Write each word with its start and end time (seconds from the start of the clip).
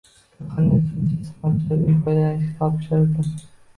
Surxondaryoda 0.37 0.77
uchinchi 0.79 1.19
“Iste’molchilar 1.27 1.85
uyi” 1.89 2.01
foydalanishga 2.07 2.59
topshirildi 2.63 3.41